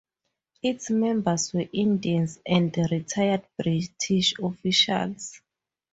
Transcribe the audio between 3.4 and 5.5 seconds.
British officials.